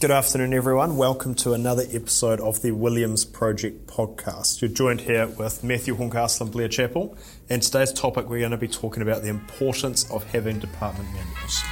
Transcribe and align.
Good 0.00 0.10
afternoon, 0.10 0.54
everyone. 0.54 0.96
Welcome 0.96 1.34
to 1.34 1.52
another 1.52 1.84
episode 1.92 2.40
of 2.40 2.62
the 2.62 2.70
Williams 2.70 3.26
Project 3.26 3.86
podcast. 3.86 4.62
You're 4.62 4.70
joined 4.70 5.02
here 5.02 5.26
with 5.26 5.62
Matthew 5.62 5.94
Horncastle 5.94 6.46
and 6.46 6.52
Blair 6.54 6.68
Chappell, 6.68 7.18
and 7.50 7.62
today's 7.62 7.92
topic 7.92 8.26
we're 8.26 8.38
going 8.38 8.52
to 8.52 8.56
be 8.56 8.66
talking 8.66 9.02
about 9.02 9.20
the 9.20 9.28
importance 9.28 10.10
of 10.10 10.24
having 10.32 10.58
department 10.58 11.06
manuals. 11.12 11.62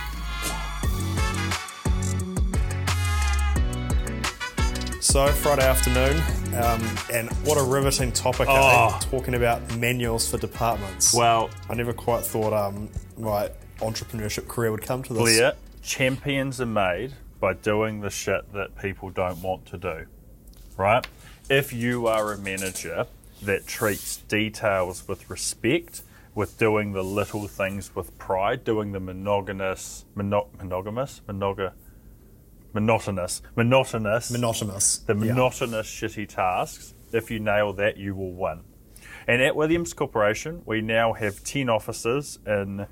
So, 5.01 5.27
Friday 5.29 5.67
afternoon, 5.67 6.23
um, 6.63 6.87
and 7.11 7.31
what 7.47 7.57
a 7.57 7.63
riveting 7.63 8.13
topic? 8.13 8.49
Oh. 8.51 8.99
talking 9.11 9.37
about 9.37 9.75
manuals 9.79 10.31
for 10.31 10.37
departments. 10.37 11.15
Well, 11.15 11.49
I 11.71 11.75
never 11.75 11.95
quite 11.95 12.25
thought 12.25 12.53
um, 12.53 12.91
my 13.17 13.51
entrepreneurship 13.79 14.49
career 14.49 14.71
would 14.71 14.83
come 14.83 15.03
to 15.05 15.15
this. 15.15 15.23
Blair, 15.23 15.55
champions 15.81 16.61
are 16.61 16.67
made 16.67 17.15
by 17.41 17.53
doing 17.55 18.01
the 18.01 18.11
shit 18.11 18.53
that 18.53 18.77
people 18.81 19.11
don't 19.11 19.41
want 19.43 19.67
to 19.67 19.79
do, 19.79 20.07
right? 20.77 21.07
If 21.49 21.73
you 21.73 22.07
are 22.07 22.33
a 22.33 22.39
manager 22.39 23.07
that 23.43 23.67
treats 23.67 24.17
details 24.17 25.07
with 25.07 25.31
respect, 25.31 26.03
with 26.35 26.59
doing 26.59 26.93
the 26.93 27.03
little 27.05 27.47
things 27.49 27.95
with 27.95 28.17
pride, 28.19 28.65
doing 28.65 28.93
the 28.93 29.01
monogamous, 29.01 30.05
mono, 30.15 30.49
monogamous, 30.59 31.21
monoga, 31.27 31.73
monotonous, 32.73 33.43
monotonous, 33.57 34.31
Monotonous. 34.31 34.99
the 34.99 35.15
Yeah. 35.15 35.33
monotonous 35.33 35.87
shitty 35.87 36.29
tasks, 36.29 36.95
if 37.13 37.31
you 37.31 37.41
nail 37.41 37.73
that, 37.75 37.97
you 37.97 38.15
will 38.15 38.33
win. 38.33 38.61
And 39.27 39.43
at 39.43 39.57
Williams 39.57 39.93
Corporation, 39.95 40.63
we 40.67 40.81
now 40.81 41.13
have 41.13 41.43
10 41.45 41.69
offices 41.69 42.39
in 42.47 42.87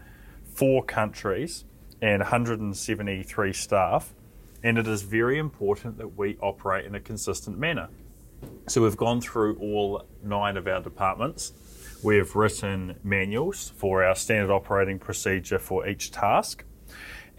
four 0.55 0.83
countries 0.85 1.65
and 2.01 2.23
173 2.23 3.53
staff. 3.53 4.15
And 4.63 4.79
it 4.79 4.87
is 4.87 5.03
very 5.03 5.39
important 5.39 5.99
that 5.99 6.17
we 6.17 6.37
operate 6.41 6.85
in 6.87 6.95
a 6.95 7.01
consistent 7.01 7.59
manner. 7.59 7.89
So 8.67 8.83
we've 8.83 8.97
gone 8.97 9.21
through 9.21 9.57
all 9.59 10.05
nine 10.23 10.57
of 10.57 10.67
our 10.67 10.81
departments. 10.81 11.53
We 12.03 12.17
have 12.17 12.37
written 12.37 12.97
manuals 13.03 13.71
for 13.77 14.05
our 14.05 14.15
standard 14.15 14.53
operating 14.53 14.99
procedure 14.99 15.59
for 15.59 15.87
each 15.87 16.11
task. 16.11 16.65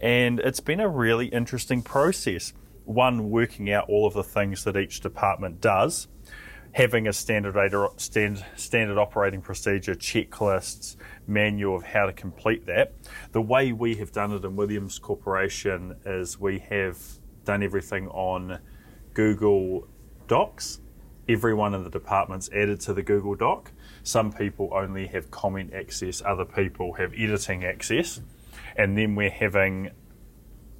And 0.00 0.40
it's 0.40 0.60
been 0.60 0.80
a 0.80 0.88
really 0.88 1.26
interesting 1.26 1.82
process. 1.82 2.52
One, 2.84 3.30
working 3.30 3.70
out 3.70 3.88
all 3.88 4.06
of 4.06 4.14
the 4.14 4.22
things 4.22 4.64
that 4.64 4.76
each 4.76 5.00
department 5.00 5.60
does, 5.60 6.08
having 6.72 7.08
a 7.08 7.12
standard, 7.12 7.56
standard 7.98 8.98
operating 8.98 9.40
procedure, 9.40 9.94
checklists, 9.94 10.96
manual 11.26 11.76
of 11.76 11.82
how 11.82 12.06
to 12.06 12.12
complete 12.12 12.66
that. 12.66 12.92
The 13.32 13.42
way 13.42 13.72
we 13.72 13.96
have 13.96 14.12
done 14.12 14.32
it 14.32 14.44
in 14.44 14.56
Williams 14.56 14.98
Corporation 14.98 15.96
is 16.04 16.38
we 16.38 16.58
have 16.70 16.98
done 17.44 17.62
everything 17.62 18.08
on 18.08 18.58
Google 19.14 19.88
Docs. 20.26 20.80
Everyone 21.28 21.74
in 21.74 21.84
the 21.84 21.90
department's 21.90 22.48
added 22.52 22.80
to 22.80 22.94
the 22.94 23.02
Google 23.02 23.34
Doc. 23.34 23.72
Some 24.02 24.32
people 24.32 24.70
only 24.72 25.06
have 25.08 25.30
comment 25.30 25.74
access, 25.74 26.22
other 26.24 26.44
people 26.44 26.94
have 26.94 27.12
editing 27.14 27.64
access. 27.64 28.20
And 28.76 28.96
then 28.96 29.14
we're 29.14 29.30
having 29.30 29.90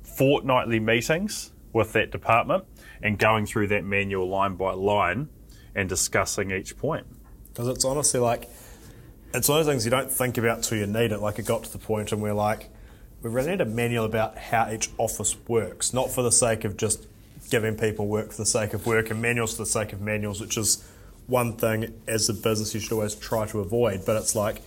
fortnightly 0.02 0.80
meetings 0.80 1.52
with 1.72 1.92
that 1.92 2.10
department 2.10 2.64
and 3.02 3.18
going 3.18 3.46
through 3.46 3.68
that 3.68 3.84
manual 3.84 4.28
line 4.28 4.56
by 4.56 4.72
line 4.72 5.28
and 5.78 5.88
discussing 5.88 6.50
each 6.50 6.76
point. 6.76 7.06
Because 7.52 7.68
it's 7.68 7.84
honestly 7.84 8.18
like, 8.18 8.50
it's 9.32 9.48
one 9.48 9.60
of 9.60 9.66
those 9.66 9.72
things 9.72 9.84
you 9.84 9.92
don't 9.92 10.10
think 10.10 10.36
about 10.36 10.64
till 10.64 10.76
you 10.76 10.86
need 10.86 11.12
it. 11.12 11.20
Like 11.20 11.38
it 11.38 11.46
got 11.46 11.62
to 11.64 11.72
the 11.72 11.78
point 11.78 12.10
and 12.10 12.20
we're 12.20 12.32
like, 12.32 12.68
we 13.22 13.30
really 13.30 13.50
need 13.50 13.60
a 13.60 13.64
manual 13.64 14.04
about 14.04 14.36
how 14.36 14.70
each 14.72 14.90
office 14.98 15.36
works, 15.46 15.94
not 15.94 16.10
for 16.10 16.22
the 16.22 16.32
sake 16.32 16.64
of 16.64 16.76
just 16.76 17.06
giving 17.48 17.76
people 17.76 18.08
work 18.08 18.32
for 18.32 18.38
the 18.38 18.46
sake 18.46 18.74
of 18.74 18.86
work 18.86 19.10
and 19.10 19.22
manuals 19.22 19.56
for 19.56 19.62
the 19.62 19.66
sake 19.66 19.92
of 19.92 20.00
manuals, 20.00 20.40
which 20.40 20.56
is 20.56 20.84
one 21.28 21.52
thing 21.52 21.94
as 22.08 22.28
a 22.28 22.34
business 22.34 22.74
you 22.74 22.80
should 22.80 22.92
always 22.92 23.14
try 23.14 23.46
to 23.46 23.60
avoid. 23.60 24.04
But 24.04 24.16
it's 24.16 24.34
like, 24.34 24.62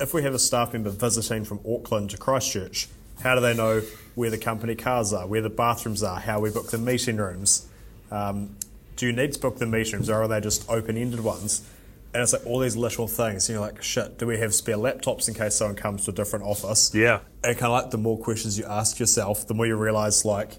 if 0.00 0.14
we 0.14 0.22
have 0.22 0.32
a 0.32 0.38
staff 0.38 0.72
member 0.72 0.90
visiting 0.90 1.44
from 1.44 1.60
Auckland 1.68 2.10
to 2.10 2.16
Christchurch, 2.16 2.88
how 3.22 3.34
do 3.34 3.42
they 3.42 3.54
know 3.54 3.82
where 4.14 4.30
the 4.30 4.38
company 4.38 4.76
cars 4.76 5.12
are, 5.12 5.26
where 5.26 5.42
the 5.42 5.50
bathrooms 5.50 6.02
are, 6.02 6.20
how 6.20 6.40
we 6.40 6.50
book 6.50 6.70
the 6.70 6.78
meeting 6.78 7.18
rooms? 7.18 7.66
Um, 8.10 8.56
do 8.98 9.06
you 9.06 9.12
need 9.12 9.32
to 9.32 9.38
book 9.38 9.58
the 9.58 9.66
meeting 9.66 9.94
rooms 9.94 10.10
or 10.10 10.22
are 10.22 10.28
they 10.28 10.40
just 10.40 10.68
open 10.68 10.96
ended 10.96 11.20
ones? 11.20 11.64
And 12.12 12.22
it's 12.22 12.32
like 12.32 12.44
all 12.44 12.58
these 12.58 12.76
little 12.76 13.06
things. 13.06 13.48
And 13.48 13.54
you're 13.54 13.64
like, 13.64 13.80
shit, 13.80 14.18
do 14.18 14.26
we 14.26 14.38
have 14.38 14.52
spare 14.52 14.76
laptops 14.76 15.28
in 15.28 15.34
case 15.34 15.54
someone 15.54 15.76
comes 15.76 16.04
to 16.06 16.10
a 16.10 16.14
different 16.14 16.44
office? 16.44 16.92
Yeah. 16.92 17.20
And 17.44 17.56
kind 17.56 17.72
of 17.72 17.82
like 17.82 17.90
the 17.92 17.98
more 17.98 18.18
questions 18.18 18.58
you 18.58 18.64
ask 18.64 18.98
yourself, 18.98 19.46
the 19.46 19.54
more 19.54 19.66
you 19.66 19.76
realize 19.76 20.24
like 20.24 20.58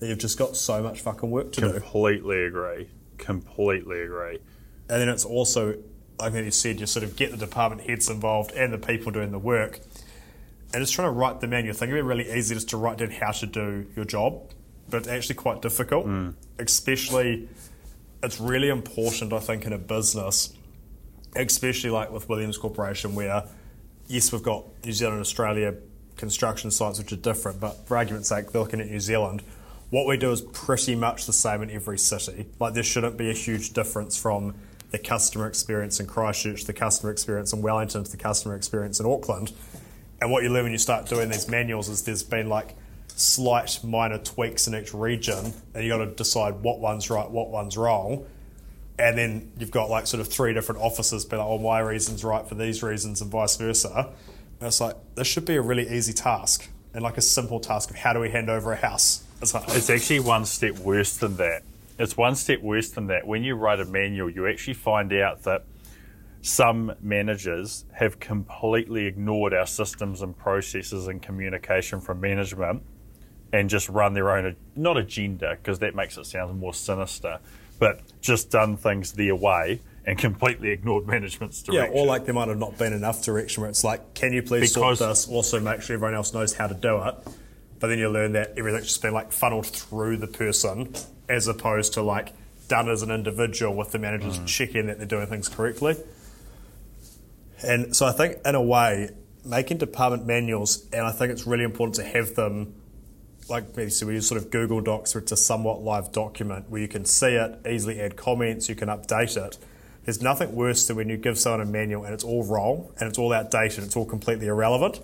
that 0.00 0.06
you've 0.06 0.18
just 0.18 0.38
got 0.38 0.54
so 0.54 0.82
much 0.82 1.00
fucking 1.00 1.30
work 1.30 1.50
to 1.52 1.60
do. 1.62 1.72
Completely 1.72 2.44
agree. 2.44 2.90
Completely 3.16 4.02
agree. 4.02 4.38
And 4.90 5.00
then 5.00 5.08
it's 5.08 5.24
also, 5.24 5.78
like 6.20 6.34
you 6.34 6.50
said, 6.50 6.80
you 6.80 6.86
sort 6.86 7.04
of 7.04 7.16
get 7.16 7.30
the 7.30 7.38
department 7.38 7.88
heads 7.88 8.10
involved 8.10 8.52
and 8.52 8.70
the 8.70 8.78
people 8.78 9.10
doing 9.12 9.32
the 9.32 9.38
work. 9.38 9.80
And 10.74 10.82
it's 10.82 10.90
trying 10.90 11.08
to 11.08 11.12
write 11.12 11.40
them 11.40 11.48
the 11.48 11.56
manual 11.56 11.74
thing. 11.74 11.88
It'd 11.88 12.04
be 12.04 12.06
really 12.06 12.30
easy 12.30 12.54
just 12.54 12.68
to 12.70 12.76
write 12.76 12.98
down 12.98 13.12
how 13.12 13.30
to 13.30 13.46
do 13.46 13.86
your 13.96 14.04
job, 14.04 14.50
but 14.90 14.98
it's 14.98 15.08
actually 15.08 15.36
quite 15.36 15.62
difficult. 15.62 16.06
Mm. 16.06 16.34
Especially, 16.58 17.48
it's 18.22 18.40
really 18.40 18.68
important, 18.68 19.32
I 19.32 19.38
think, 19.38 19.64
in 19.64 19.72
a 19.72 19.78
business, 19.78 20.52
especially 21.36 21.90
like 21.90 22.10
with 22.10 22.28
Williams 22.28 22.58
Corporation, 22.58 23.14
where 23.14 23.44
yes, 24.08 24.32
we've 24.32 24.42
got 24.42 24.64
New 24.84 24.92
Zealand 24.92 25.16
and 25.16 25.20
Australia 25.20 25.74
construction 26.16 26.70
sites 26.70 26.98
which 26.98 27.12
are 27.12 27.16
different, 27.16 27.60
but 27.60 27.86
for 27.86 27.96
argument's 27.96 28.28
sake, 28.28 28.50
they're 28.50 28.60
looking 28.60 28.80
at 28.80 28.88
New 28.88 29.00
Zealand. 29.00 29.42
What 29.90 30.06
we 30.06 30.16
do 30.16 30.30
is 30.32 30.42
pretty 30.42 30.94
much 30.94 31.26
the 31.26 31.32
same 31.32 31.62
in 31.62 31.70
every 31.70 31.98
city. 31.98 32.46
Like 32.58 32.74
there 32.74 32.82
shouldn't 32.82 33.16
be 33.16 33.30
a 33.30 33.34
huge 33.34 33.72
difference 33.72 34.18
from 34.20 34.54
the 34.90 34.98
customer 34.98 35.46
experience 35.46 36.00
in 36.00 36.06
Christchurch, 36.06 36.64
the 36.64 36.72
customer 36.72 37.12
experience 37.12 37.52
in 37.52 37.62
Wellington, 37.62 38.04
to 38.04 38.10
the 38.10 38.16
customer 38.16 38.54
experience 38.54 39.00
in 39.00 39.06
Auckland. 39.06 39.52
And 40.20 40.30
what 40.30 40.42
you 40.42 40.50
learn 40.50 40.64
when 40.64 40.72
you 40.72 40.78
start 40.78 41.06
doing 41.06 41.28
these 41.30 41.48
manuals 41.48 41.88
is 41.88 42.02
there's 42.02 42.22
been 42.22 42.48
like 42.48 42.74
slight 43.18 43.80
minor 43.82 44.18
tweaks 44.18 44.66
in 44.66 44.74
each 44.74 44.94
region, 44.94 45.52
and 45.74 45.84
you 45.84 45.90
got 45.90 45.98
to 45.98 46.06
decide 46.06 46.62
what 46.62 46.78
one's 46.78 47.10
right, 47.10 47.28
what 47.28 47.50
one's 47.50 47.76
wrong. 47.76 48.24
And 48.98 49.16
then 49.16 49.52
you've 49.58 49.70
got 49.70 49.90
like 49.90 50.06
sort 50.06 50.20
of 50.20 50.28
three 50.28 50.52
different 50.54 50.80
offices, 50.80 51.24
be 51.24 51.36
like, 51.36 51.46
oh, 51.46 51.58
my 51.58 51.80
reason's 51.80 52.24
right 52.24 52.46
for 52.46 52.54
these 52.54 52.82
reasons, 52.82 53.20
and 53.20 53.30
vice 53.30 53.56
versa. 53.56 54.10
And 54.60 54.66
it's 54.66 54.80
like, 54.80 54.96
this 55.14 55.26
should 55.26 55.44
be 55.44 55.56
a 55.56 55.62
really 55.62 55.88
easy 55.88 56.12
task, 56.12 56.68
and 56.94 57.02
like 57.02 57.16
a 57.16 57.22
simple 57.22 57.60
task 57.60 57.90
of 57.90 57.96
how 57.96 58.12
do 58.12 58.20
we 58.20 58.30
hand 58.30 58.48
over 58.48 58.72
a 58.72 58.76
house. 58.76 59.24
It's 59.42 59.54
like, 59.54 59.64
It's 59.68 59.90
actually 59.90 60.20
one 60.20 60.44
step 60.44 60.78
worse 60.78 61.16
than 61.16 61.36
that. 61.36 61.62
It's 61.98 62.16
one 62.16 62.34
step 62.34 62.60
worse 62.60 62.90
than 62.90 63.08
that. 63.08 63.26
When 63.26 63.42
you 63.42 63.54
write 63.54 63.80
a 63.80 63.84
manual, 63.84 64.30
you 64.30 64.46
actually 64.46 64.74
find 64.74 65.12
out 65.12 65.42
that 65.42 65.64
some 66.40 66.92
managers 67.00 67.84
have 67.92 68.20
completely 68.20 69.06
ignored 69.06 69.52
our 69.52 69.66
systems 69.66 70.22
and 70.22 70.36
processes 70.36 71.08
and 71.08 71.20
communication 71.20 72.00
from 72.00 72.20
management 72.20 72.82
and 73.52 73.70
just 73.70 73.88
run 73.88 74.14
their 74.14 74.30
own, 74.30 74.56
not 74.76 74.96
agenda, 74.96 75.56
because 75.56 75.78
that 75.78 75.94
makes 75.94 76.16
it 76.16 76.26
sound 76.26 76.58
more 76.58 76.74
sinister, 76.74 77.38
but 77.78 78.00
just 78.20 78.50
done 78.50 78.76
things 78.76 79.12
their 79.12 79.34
way 79.34 79.80
and 80.04 80.18
completely 80.18 80.70
ignored 80.70 81.06
management's 81.06 81.62
direction. 81.62 81.94
yeah, 81.94 82.00
or 82.00 82.06
like 82.06 82.24
there 82.24 82.34
might 82.34 82.48
have 82.48 82.58
not 82.58 82.78
been 82.78 82.92
enough 82.92 83.22
direction 83.22 83.60
where 83.62 83.70
it's 83.70 83.84
like, 83.84 84.14
can 84.14 84.32
you 84.32 84.42
please 84.42 84.72
Because- 84.72 84.98
sort 84.98 85.10
this? 85.10 85.28
Also, 85.28 85.60
make 85.60 85.82
sure 85.82 85.94
everyone 85.94 86.14
else 86.14 86.32
knows 86.32 86.54
how 86.54 86.66
to 86.66 86.74
do 86.74 87.02
it. 87.02 87.14
But 87.80 87.88
then 87.88 87.98
you 87.98 88.08
learn 88.08 88.32
that 88.32 88.54
everything's 88.56 88.86
just 88.86 89.02
been 89.02 89.14
like 89.14 89.30
funneled 89.32 89.66
through 89.66 90.16
the 90.16 90.26
person 90.26 90.92
as 91.28 91.46
opposed 91.46 91.92
to 91.94 92.02
like 92.02 92.32
done 92.66 92.88
as 92.88 93.02
an 93.02 93.10
individual 93.10 93.74
with 93.74 93.92
the 93.92 93.98
managers 93.98 94.38
mm. 94.38 94.46
checking 94.46 94.86
that 94.86 94.98
they're 94.98 95.06
doing 95.06 95.26
things 95.26 95.48
correctly. 95.48 95.96
And 97.62 97.94
so 97.94 98.06
I 98.06 98.12
think, 98.12 98.38
in 98.44 98.54
a 98.54 98.62
way, 98.62 99.10
making 99.44 99.78
department 99.78 100.26
manuals, 100.26 100.86
and 100.92 101.02
I 101.02 101.12
think 101.12 101.32
it's 101.32 101.46
really 101.46 101.64
important 101.64 101.96
to 101.96 102.04
have 102.04 102.34
them, 102.34 102.74
like 103.48 103.76
maybe 103.76 103.90
so 103.90 104.06
we 104.06 104.14
use 104.14 104.26
sort 104.26 104.40
of 104.40 104.50
Google 104.50 104.80
Docs, 104.80 105.14
where 105.14 105.22
it's 105.22 105.32
a 105.32 105.36
somewhat 105.36 105.82
live 105.82 106.12
document 106.12 106.68
where 106.68 106.80
you 106.80 106.88
can 106.88 107.04
see 107.04 107.34
it, 107.34 107.58
easily 107.68 108.00
add 108.00 108.16
comments, 108.16 108.68
you 108.68 108.74
can 108.74 108.88
update 108.88 109.36
it. 109.36 109.58
There's 110.04 110.22
nothing 110.22 110.54
worse 110.54 110.86
than 110.86 110.96
when 110.96 111.08
you 111.08 111.16
give 111.16 111.38
someone 111.38 111.60
a 111.60 111.66
manual 111.66 112.04
and 112.04 112.14
it's 112.14 112.24
all 112.24 112.44
wrong 112.44 112.90
and 112.98 113.08
it's 113.08 113.18
all 113.18 113.32
outdated, 113.32 113.84
it's 113.84 113.96
all 113.96 114.06
completely 114.06 114.46
irrelevant. 114.46 115.00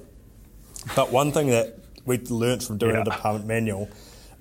But 0.96 1.10
one 1.12 1.32
thing 1.32 1.48
that 1.48 1.78
we 2.04 2.18
learnt 2.18 2.62
from 2.62 2.78
doing 2.78 2.96
a 2.96 3.04
department 3.04 3.46
manual, 3.46 3.88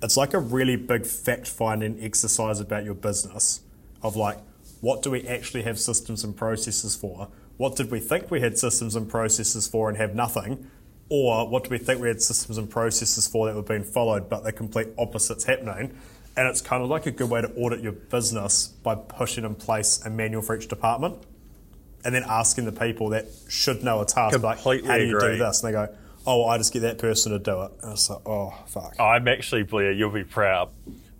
it's 0.02 0.16
like 0.16 0.34
a 0.34 0.38
really 0.38 0.76
big 0.76 1.06
fact 1.06 1.48
finding 1.48 2.02
exercise 2.02 2.60
about 2.60 2.84
your 2.84 2.94
business 2.94 3.60
of 4.02 4.16
like, 4.16 4.38
what 4.80 5.02
do 5.02 5.10
we 5.10 5.26
actually 5.26 5.62
have 5.62 5.78
systems 5.78 6.24
and 6.24 6.36
processes 6.36 6.94
for? 6.94 7.28
What 7.56 7.76
did 7.76 7.90
we 7.90 8.00
think 8.00 8.30
we 8.30 8.40
had 8.40 8.58
systems 8.58 8.96
and 8.96 9.08
processes 9.08 9.66
for 9.66 9.88
and 9.88 9.96
have 9.96 10.14
nothing? 10.14 10.70
Or 11.16 11.48
what 11.48 11.62
do 11.62 11.70
we 11.70 11.78
think 11.78 12.00
we 12.00 12.08
had 12.08 12.20
systems 12.20 12.58
and 12.58 12.68
processes 12.68 13.28
for 13.28 13.46
that 13.46 13.54
were 13.54 13.62
being 13.62 13.84
followed, 13.84 14.28
but 14.28 14.42
the 14.42 14.50
complete 14.50 14.88
opposite's 14.98 15.44
happening? 15.44 15.96
And 16.36 16.48
it's 16.48 16.60
kind 16.60 16.82
of 16.82 16.88
like 16.88 17.06
a 17.06 17.12
good 17.12 17.30
way 17.30 17.40
to 17.40 17.52
audit 17.52 17.82
your 17.82 17.92
business 17.92 18.66
by 18.66 18.96
pushing 18.96 19.44
in 19.44 19.54
place 19.54 20.04
a 20.04 20.10
manual 20.10 20.42
for 20.42 20.56
each 20.56 20.66
department 20.66 21.22
and 22.04 22.12
then 22.12 22.24
asking 22.26 22.64
the 22.64 22.72
people 22.72 23.10
that 23.10 23.26
should 23.48 23.84
know 23.84 24.00
a 24.00 24.04
task, 24.06 24.42
like, 24.42 24.58
how 24.58 24.72
do 24.72 25.04
you 25.04 25.16
agree. 25.16 25.34
do 25.34 25.38
this? 25.38 25.62
And 25.62 25.72
they 25.72 25.72
go, 25.72 25.94
oh, 26.26 26.40
well, 26.40 26.48
I 26.48 26.58
just 26.58 26.72
get 26.72 26.80
that 26.80 26.98
person 26.98 27.30
to 27.30 27.38
do 27.38 27.62
it. 27.62 27.70
And 27.82 27.92
it's 27.92 28.10
like, 28.10 28.26
oh, 28.26 28.52
fuck. 28.66 28.98
I'm 28.98 29.28
actually, 29.28 29.62
Blair, 29.62 29.92
you'll 29.92 30.10
be 30.10 30.24
proud. 30.24 30.70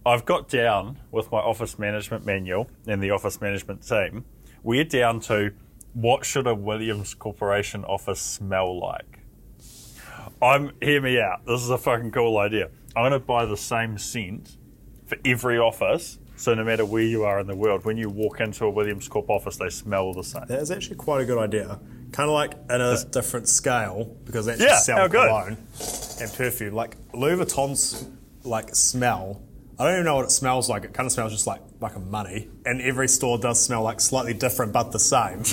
I've 0.04 0.24
got 0.24 0.48
down 0.48 0.98
with 1.12 1.30
my 1.30 1.38
office 1.38 1.78
management 1.78 2.26
manual 2.26 2.68
and 2.88 3.00
the 3.00 3.12
office 3.12 3.40
management 3.40 3.86
team. 3.86 4.24
We're 4.64 4.82
down 4.82 5.20
to 5.20 5.52
what 5.92 6.24
should 6.24 6.48
a 6.48 6.54
Williams 6.56 7.14
Corporation 7.14 7.84
office 7.84 8.20
smell 8.20 8.76
like? 8.80 9.20
I'm 10.44 10.72
hear 10.82 11.00
me 11.00 11.18
out. 11.18 11.46
This 11.46 11.62
is 11.62 11.70
a 11.70 11.78
fucking 11.78 12.10
cool 12.10 12.36
idea. 12.36 12.68
I'm 12.94 13.04
gonna 13.04 13.18
buy 13.18 13.46
the 13.46 13.56
same 13.56 13.96
scent 13.96 14.58
for 15.06 15.16
every 15.24 15.58
office. 15.58 16.18
So 16.36 16.52
no 16.52 16.64
matter 16.64 16.84
where 16.84 17.02
you 17.02 17.24
are 17.24 17.40
in 17.40 17.46
the 17.46 17.56
world, 17.56 17.84
when 17.86 17.96
you 17.96 18.10
walk 18.10 18.40
into 18.40 18.66
a 18.66 18.70
Williams 18.70 19.08
Corp 19.08 19.30
office, 19.30 19.56
they 19.56 19.70
smell 19.70 20.12
the 20.12 20.22
same. 20.22 20.44
That 20.46 20.60
is 20.60 20.70
actually 20.70 20.96
quite 20.96 21.22
a 21.22 21.24
good 21.24 21.38
idea. 21.38 21.80
Kind 22.12 22.28
of 22.28 22.34
like 22.34 22.54
at 22.68 22.80
a 22.80 23.06
different 23.10 23.48
scale 23.48 24.16
because 24.24 24.44
that's 24.44 24.60
Yeah, 24.60 24.68
just 24.68 24.86
sell 24.86 25.08
cologne 25.08 25.56
and 26.20 26.32
perfume. 26.34 26.74
Like 26.74 26.96
Louis 27.14 27.36
Vuitton's 27.36 28.06
like 28.42 28.74
smell. 28.74 29.42
I 29.78 29.84
don't 29.84 29.94
even 29.94 30.04
know 30.04 30.16
what 30.16 30.26
it 30.26 30.30
smells 30.30 30.68
like. 30.68 30.84
It 30.84 30.94
kind 30.94 31.06
of 31.06 31.12
smells 31.12 31.32
just 31.32 31.46
like 31.46 31.60
like 31.80 31.96
a 31.96 32.00
money. 32.00 32.48
And 32.64 32.80
every 32.80 33.08
store 33.08 33.38
does 33.38 33.62
smell 33.62 33.82
like 33.82 34.00
slightly 34.00 34.34
different 34.34 34.72
but 34.72 34.92
the 34.92 35.00
same. 35.00 35.42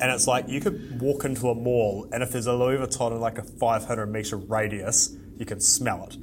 and 0.00 0.10
it's 0.10 0.26
like 0.26 0.48
you 0.48 0.60
could 0.60 1.00
walk 1.00 1.24
into 1.24 1.48
a 1.48 1.54
mall 1.54 2.08
and 2.12 2.22
if 2.22 2.32
there's 2.32 2.46
a 2.46 2.52
Louis 2.52 2.76
Vuitton 2.76 3.12
in 3.12 3.20
like 3.20 3.38
a 3.38 3.42
500 3.42 4.06
meter 4.06 4.36
radius, 4.36 5.16
you 5.38 5.46
can 5.46 5.60
smell 5.60 6.04
it. 6.04 6.16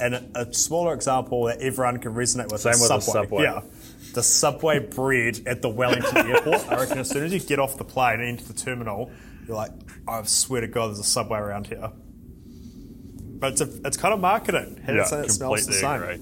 And 0.00 0.14
a, 0.14 0.30
a 0.34 0.54
smaller 0.54 0.94
example 0.94 1.44
that 1.44 1.60
everyone 1.60 1.98
can 1.98 2.14
resonate 2.14 2.50
with 2.50 2.60
Same 2.60 2.72
is 2.74 2.82
with 2.82 2.90
the 2.90 3.00
Subway. 3.00 3.22
Subway. 3.22 3.42
Yeah. 3.42 3.62
The 4.14 4.22
Subway 4.22 4.78
bread 4.78 5.40
at 5.46 5.62
the 5.62 5.68
Wellington 5.68 6.16
airport. 6.30 6.68
I 6.68 6.76
reckon 6.76 6.98
as 6.98 7.10
soon 7.10 7.24
as 7.24 7.32
you 7.32 7.40
get 7.40 7.58
off 7.58 7.76
the 7.76 7.84
plane 7.84 8.20
and 8.20 8.28
into 8.28 8.44
the 8.44 8.54
terminal, 8.54 9.10
you're 9.46 9.56
like, 9.56 9.72
I 10.08 10.22
swear 10.22 10.62
to 10.62 10.68
God, 10.68 10.88
there's 10.88 11.00
a 11.00 11.04
Subway 11.04 11.38
around 11.38 11.66
here. 11.66 11.90
But 13.40 13.52
it's, 13.52 13.60
a, 13.60 13.86
it's 13.86 13.96
kind 13.96 14.14
of 14.14 14.20
marketing. 14.20 14.82
How 14.86 14.92
do 14.92 15.00
it 15.00 15.30
smells 15.30 15.66
the 15.66 15.72
same? 15.72 16.02
agree. 16.02 16.20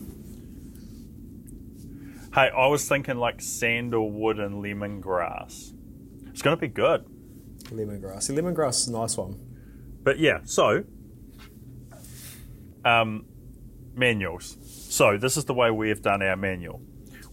Hey, 2.38 2.50
I 2.56 2.68
was 2.68 2.88
thinking 2.88 3.16
like 3.16 3.40
sandalwood 3.40 4.38
and 4.38 4.62
lemongrass. 4.62 5.72
It's 6.28 6.40
going 6.40 6.56
to 6.56 6.60
be 6.60 6.68
good. 6.68 7.04
Lemongrass. 7.64 8.22
See, 8.22 8.32
lemongrass 8.32 8.82
is 8.82 8.86
a 8.86 8.92
nice 8.92 9.16
one. 9.16 9.34
But 10.04 10.20
yeah, 10.20 10.42
so 10.44 10.84
um, 12.84 13.26
manuals. 13.92 14.56
So 14.88 15.18
this 15.18 15.36
is 15.36 15.46
the 15.46 15.52
way 15.52 15.72
we 15.72 15.88
have 15.88 16.00
done 16.00 16.22
our 16.22 16.36
manual. 16.36 16.80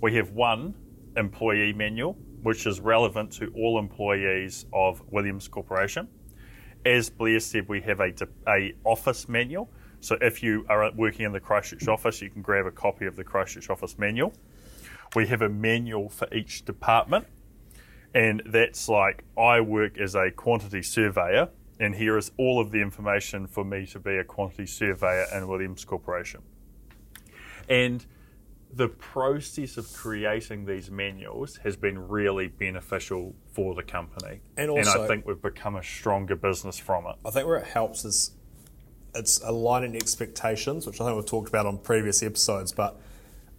We 0.01 0.15
have 0.15 0.31
one 0.31 0.73
employee 1.15 1.73
manual, 1.73 2.13
which 2.41 2.65
is 2.65 2.79
relevant 2.79 3.31
to 3.33 3.53
all 3.55 3.77
employees 3.77 4.65
of 4.73 5.03
Williams 5.11 5.47
Corporation. 5.47 6.07
As 6.83 7.11
Blair 7.11 7.39
said, 7.41 7.69
we 7.69 7.79
have 7.81 7.99
a, 7.99 8.11
a 8.47 8.73
office 8.83 9.29
manual. 9.29 9.69
So 9.99 10.17
if 10.19 10.41
you 10.41 10.65
are 10.67 10.91
working 10.95 11.27
in 11.27 11.31
the 11.31 11.39
Christchurch 11.39 11.87
office, 11.87 12.23
you 12.23 12.31
can 12.31 12.41
grab 12.41 12.65
a 12.65 12.71
copy 12.71 13.05
of 13.05 13.15
the 13.15 13.23
Christchurch 13.23 13.69
office 13.69 13.99
manual. 13.99 14.33
We 15.15 15.27
have 15.27 15.41
a 15.41 15.49
manual 15.49 16.09
for 16.09 16.27
each 16.33 16.65
department, 16.65 17.27
and 18.13 18.43
that's 18.45 18.89
like 18.89 19.23
I 19.37 19.61
work 19.61 19.97
as 19.97 20.13
a 20.13 20.29
quantity 20.29 20.81
surveyor, 20.81 21.49
and 21.79 21.95
here 21.95 22.17
is 22.17 22.31
all 22.37 22.59
of 22.59 22.71
the 22.71 22.81
information 22.81 23.47
for 23.47 23.63
me 23.63 23.85
to 23.87 23.99
be 23.99 24.17
a 24.17 24.23
quantity 24.23 24.65
surveyor 24.65 25.27
in 25.33 25.47
Williams 25.47 25.85
Corporation. 25.85 26.41
And 27.69 28.05
the 28.71 28.89
process 28.89 29.77
of 29.77 29.91
creating 29.93 30.65
these 30.65 30.91
manuals 30.91 31.57
has 31.57 31.77
been 31.77 32.09
really 32.09 32.47
beneficial 32.47 33.33
for 33.53 33.73
the 33.73 33.83
company. 33.83 34.41
And 34.57 34.69
I 34.71 35.07
think 35.07 35.25
we've 35.25 35.41
become 35.41 35.77
a 35.77 35.83
stronger 35.83 36.35
business 36.35 36.77
from 36.77 37.07
it. 37.07 37.15
I 37.25 37.29
think 37.29 37.47
where 37.47 37.55
it 37.55 37.67
helps 37.67 38.03
is 38.03 38.31
it's 39.13 39.41
aligning 39.41 39.95
expectations, 39.95 40.85
which 40.85 40.99
I 40.99 41.05
think 41.05 41.15
we've 41.15 41.25
talked 41.25 41.47
about 41.47 41.65
on 41.65 41.77
previous 41.77 42.21
episodes, 42.21 42.73
but 42.73 42.99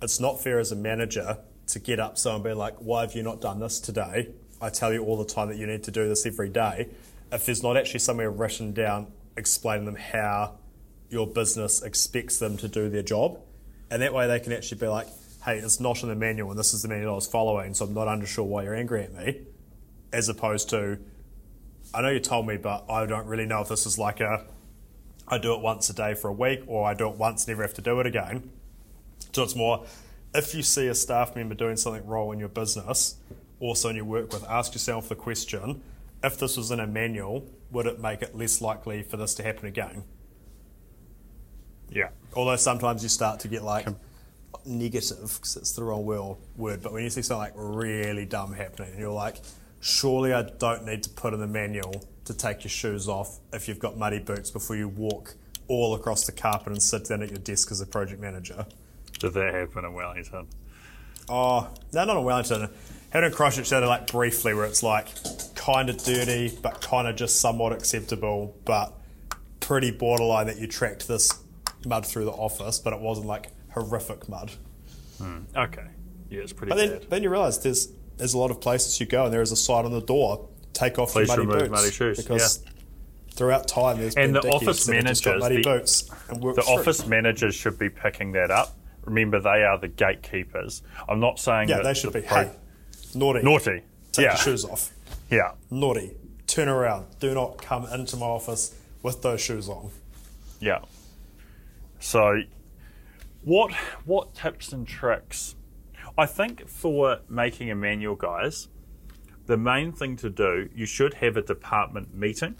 it's 0.02 0.20
not 0.20 0.40
fair 0.40 0.58
as 0.58 0.72
a 0.72 0.76
manager 0.76 1.38
to 1.68 1.78
get 1.78 1.98
up 1.98 2.18
so 2.18 2.34
and 2.34 2.44
be 2.44 2.52
like, 2.52 2.76
why 2.76 3.02
have 3.02 3.14
you 3.14 3.22
not 3.22 3.40
done 3.40 3.60
this 3.60 3.80
today? 3.80 4.30
I 4.60 4.70
tell 4.70 4.92
you 4.92 5.04
all 5.04 5.16
the 5.16 5.24
time 5.24 5.48
that 5.48 5.56
you 5.56 5.66
need 5.66 5.82
to 5.84 5.90
do 5.90 6.08
this 6.08 6.24
every 6.26 6.48
day. 6.48 6.88
If 7.32 7.46
there's 7.46 7.62
not 7.62 7.76
actually 7.76 8.00
somewhere 8.00 8.30
written 8.30 8.72
down 8.72 9.08
explaining 9.36 9.84
them 9.84 9.96
how 9.96 10.58
your 11.10 11.26
business 11.26 11.82
expects 11.82 12.38
them 12.38 12.56
to 12.58 12.68
do 12.68 12.88
their 12.88 13.02
job, 13.02 13.40
and 13.90 14.02
that 14.02 14.14
way 14.14 14.26
they 14.26 14.40
can 14.40 14.52
actually 14.52 14.78
be 14.78 14.88
like, 14.88 15.08
hey, 15.44 15.58
it's 15.58 15.80
not 15.80 16.02
in 16.02 16.08
the 16.08 16.14
manual 16.14 16.50
and 16.50 16.58
this 16.58 16.74
is 16.74 16.82
the 16.82 16.88
manual 16.88 17.12
I 17.12 17.14
was 17.16 17.26
following, 17.26 17.74
so 17.74 17.84
I'm 17.84 17.94
not 17.94 18.08
unsure 18.08 18.44
why 18.44 18.64
you're 18.64 18.74
angry 18.74 19.02
at 19.02 19.12
me, 19.12 19.42
as 20.12 20.28
opposed 20.28 20.70
to, 20.70 20.98
I 21.94 22.02
know 22.02 22.08
you 22.10 22.20
told 22.20 22.46
me, 22.46 22.56
but 22.56 22.84
I 22.88 23.06
don't 23.06 23.26
really 23.26 23.46
know 23.46 23.60
if 23.60 23.68
this 23.68 23.86
is 23.86 23.98
like 23.98 24.20
a 24.20 24.44
I 25.28 25.38
do 25.38 25.54
it 25.54 25.60
once 25.60 25.90
a 25.90 25.92
day 25.92 26.14
for 26.14 26.28
a 26.28 26.32
week 26.32 26.62
or 26.68 26.86
I 26.86 26.94
do 26.94 27.08
it 27.08 27.16
once, 27.16 27.44
and 27.44 27.48
never 27.48 27.62
have 27.62 27.74
to 27.74 27.82
do 27.82 27.98
it 28.00 28.06
again. 28.06 28.50
So 29.36 29.42
it's 29.42 29.54
more 29.54 29.84
if 30.34 30.54
you 30.54 30.62
see 30.62 30.86
a 30.86 30.94
staff 30.94 31.36
member 31.36 31.54
doing 31.54 31.76
something 31.76 32.06
wrong 32.06 32.32
in 32.32 32.38
your 32.38 32.48
business, 32.48 33.16
also 33.60 33.90
in 33.90 33.96
your 33.96 34.06
work 34.06 34.32
with, 34.32 34.42
ask 34.48 34.72
yourself 34.72 35.10
the 35.10 35.14
question 35.14 35.82
if 36.24 36.38
this 36.38 36.56
was 36.56 36.70
in 36.70 36.80
a 36.80 36.86
manual, 36.86 37.46
would 37.70 37.84
it 37.84 38.00
make 38.00 38.22
it 38.22 38.34
less 38.34 38.62
likely 38.62 39.02
for 39.02 39.18
this 39.18 39.34
to 39.34 39.42
happen 39.42 39.66
again? 39.66 40.04
Yeah. 41.90 42.08
Although 42.32 42.56
sometimes 42.56 43.02
you 43.02 43.10
start 43.10 43.40
to 43.40 43.48
get 43.48 43.62
like 43.62 43.86
negative 44.64 45.18
because 45.18 45.58
it's 45.58 45.72
the 45.72 45.84
wrong 45.84 46.06
word, 46.06 46.38
word, 46.56 46.82
but 46.82 46.94
when 46.94 47.04
you 47.04 47.10
see 47.10 47.20
something 47.20 47.42
like 47.42 47.52
really 47.56 48.24
dumb 48.24 48.54
happening, 48.54 48.92
and 48.92 48.98
you're 48.98 49.12
like, 49.12 49.42
surely 49.80 50.32
I 50.32 50.44
don't 50.44 50.86
need 50.86 51.02
to 51.02 51.10
put 51.10 51.34
in 51.34 51.40
the 51.40 51.46
manual 51.46 52.06
to 52.24 52.32
take 52.32 52.64
your 52.64 52.70
shoes 52.70 53.06
off 53.06 53.38
if 53.52 53.68
you've 53.68 53.80
got 53.80 53.98
muddy 53.98 54.18
boots 54.18 54.50
before 54.50 54.76
you 54.76 54.88
walk 54.88 55.34
all 55.68 55.94
across 55.94 56.24
the 56.24 56.32
carpet 56.32 56.72
and 56.72 56.82
sit 56.82 57.04
down 57.04 57.22
at 57.22 57.28
your 57.28 57.38
desk 57.40 57.70
as 57.70 57.82
a 57.82 57.86
project 57.86 58.18
manager. 58.18 58.64
Did 59.18 59.32
that 59.34 59.54
happen 59.54 59.84
in 59.84 59.92
Wellington? 59.94 60.46
Oh, 61.28 61.68
no, 61.92 62.04
not 62.04 62.16
in 62.16 62.24
Wellington. 62.24 62.68
Had 63.10 63.24
in 63.24 63.32
Christchurch, 63.32 63.72
it 63.72 63.80
like 63.86 64.06
briefly 64.08 64.52
where 64.54 64.66
it's 64.66 64.82
like 64.82 65.08
kind 65.54 65.88
of 65.88 65.96
dirty, 65.98 66.56
but 66.62 66.80
kind 66.80 67.08
of 67.08 67.16
just 67.16 67.40
somewhat 67.40 67.72
acceptable, 67.72 68.54
but 68.64 68.92
pretty 69.60 69.90
borderline 69.90 70.46
that 70.46 70.58
you 70.58 70.66
tracked 70.66 71.08
this 71.08 71.32
mud 71.86 72.04
through 72.06 72.24
the 72.24 72.30
office, 72.32 72.78
but 72.78 72.92
it 72.92 73.00
wasn't 73.00 73.26
like 73.26 73.48
horrific 73.72 74.28
mud. 74.28 74.52
Hmm, 75.18 75.38
okay. 75.56 75.86
Yeah, 76.28 76.40
it's 76.42 76.52
pretty 76.52 76.70
But 76.70 76.76
then, 76.76 76.90
bad. 76.98 77.10
then 77.10 77.22
you 77.22 77.30
realise 77.30 77.58
there's 77.58 77.88
there's 78.16 78.34
a 78.34 78.38
lot 78.38 78.50
of 78.50 78.60
places 78.60 78.98
you 78.98 79.06
go 79.06 79.24
and 79.26 79.32
there 79.32 79.42
is 79.42 79.52
a 79.52 79.56
sign 79.56 79.84
on 79.84 79.92
the 79.92 80.00
door: 80.00 80.48
take 80.72 80.98
off 80.98 81.12
Please 81.12 81.28
your 81.28 81.44
muddy 81.44 81.58
boots. 81.60 81.70
muddy 81.70 81.90
shoes, 81.90 82.16
Because 82.18 82.64
throughout 83.32 83.68
time, 83.68 83.98
there's 83.98 84.14
And 84.16 84.32
been 84.34 84.42
the 84.42 84.48
office 84.50 84.84
that 84.86 84.96
have 84.96 85.04
just 85.06 85.24
got 85.24 85.30
managers, 85.38 85.42
muddy 85.42 85.56
the- 85.56 85.62
boots 85.62 86.02
The 86.02 86.34
through. 86.62 86.74
office 86.74 87.06
managers 87.06 87.54
should 87.54 87.78
be 87.78 87.88
picking 87.88 88.32
that 88.32 88.50
up. 88.50 88.75
Remember, 89.06 89.40
they 89.40 89.62
are 89.62 89.78
the 89.78 89.88
gatekeepers. 89.88 90.82
I'm 91.08 91.20
not 91.20 91.38
saying 91.38 91.68
yeah, 91.68 91.76
that 91.76 91.84
they 91.84 91.94
should 91.94 92.12
the 92.12 92.20
be. 92.20 92.26
pro- 92.26 92.44
Hey, 92.44 92.52
naughty, 93.14 93.42
naughty. 93.42 93.82
take 94.12 94.24
yeah, 94.24 94.32
your 94.32 94.36
shoes 94.36 94.64
off. 94.64 94.90
yeah, 95.30 95.52
Naughty, 95.70 96.16
turn 96.46 96.68
around. 96.68 97.06
Do 97.20 97.32
not 97.34 97.58
come 97.62 97.86
into 97.86 98.16
my 98.16 98.26
office 98.26 98.74
with 99.02 99.22
those 99.22 99.40
shoes 99.40 99.68
on. 99.68 99.90
yeah. 100.60 100.80
So, 102.00 102.42
what 103.42 103.72
what 104.04 104.34
tips 104.34 104.72
and 104.72 104.86
tricks? 104.86 105.54
I 106.18 106.26
think 106.26 106.68
for 106.68 107.20
making 107.28 107.70
a 107.70 107.74
manual, 107.74 108.16
guys, 108.16 108.68
the 109.46 109.56
main 109.56 109.92
thing 109.92 110.16
to 110.16 110.30
do 110.30 110.68
you 110.74 110.86
should 110.86 111.14
have 111.14 111.36
a 111.36 111.42
department 111.42 112.14
meeting. 112.14 112.56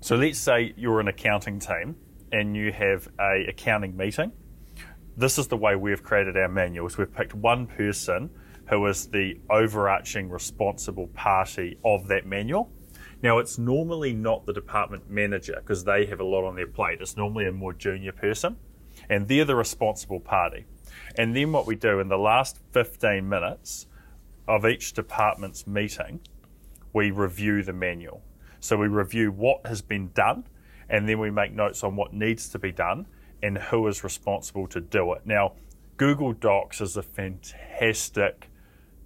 So 0.00 0.14
let's 0.16 0.38
say 0.38 0.72
you're 0.76 1.00
an 1.00 1.08
accounting 1.08 1.58
team 1.58 1.96
and 2.30 2.54
you 2.56 2.72
have 2.72 3.08
a 3.18 3.46
accounting 3.48 3.96
meeting. 3.96 4.32
This 5.18 5.36
is 5.36 5.48
the 5.48 5.56
way 5.56 5.74
we've 5.74 6.04
created 6.04 6.36
our 6.36 6.46
manuals. 6.46 6.96
We've 6.96 7.12
picked 7.12 7.34
one 7.34 7.66
person 7.66 8.30
who 8.68 8.86
is 8.86 9.08
the 9.08 9.40
overarching 9.50 10.30
responsible 10.30 11.08
party 11.08 11.76
of 11.84 12.06
that 12.06 12.24
manual. 12.24 12.70
Now, 13.20 13.38
it's 13.38 13.58
normally 13.58 14.12
not 14.12 14.46
the 14.46 14.52
department 14.52 15.10
manager 15.10 15.56
because 15.56 15.82
they 15.82 16.06
have 16.06 16.20
a 16.20 16.24
lot 16.24 16.44
on 16.44 16.54
their 16.54 16.68
plate. 16.68 17.00
It's 17.00 17.16
normally 17.16 17.48
a 17.48 17.52
more 17.52 17.72
junior 17.72 18.12
person, 18.12 18.58
and 19.10 19.26
they're 19.26 19.44
the 19.44 19.56
responsible 19.56 20.20
party. 20.20 20.66
And 21.16 21.34
then 21.34 21.50
what 21.50 21.66
we 21.66 21.74
do 21.74 21.98
in 21.98 22.06
the 22.06 22.16
last 22.16 22.60
15 22.70 23.28
minutes 23.28 23.88
of 24.46 24.64
each 24.64 24.92
department's 24.92 25.66
meeting, 25.66 26.20
we 26.92 27.10
review 27.10 27.64
the 27.64 27.72
manual. 27.72 28.22
So 28.60 28.76
we 28.76 28.86
review 28.86 29.32
what 29.32 29.66
has 29.66 29.82
been 29.82 30.12
done, 30.14 30.44
and 30.88 31.08
then 31.08 31.18
we 31.18 31.32
make 31.32 31.52
notes 31.52 31.82
on 31.82 31.96
what 31.96 32.12
needs 32.12 32.48
to 32.50 32.60
be 32.60 32.70
done 32.70 33.08
and 33.42 33.58
who 33.58 33.86
is 33.86 34.04
responsible 34.04 34.66
to 34.68 34.80
do 34.80 35.12
it. 35.12 35.22
Now, 35.24 35.52
Google 35.96 36.32
Docs 36.32 36.80
is 36.80 36.96
a 36.96 37.02
fantastic 37.02 38.50